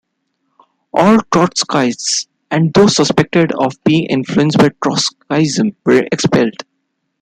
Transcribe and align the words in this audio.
All 0.95 1.17
Trotskyists, 1.31 2.25
and 2.49 2.73
those 2.73 2.95
suspected 2.95 3.51
of 3.59 3.73
being 3.83 4.05
influenced 4.07 4.57
by 4.57 4.69
Trotskyism, 4.83 5.75
were 5.85 6.07
expelled. 6.11 6.63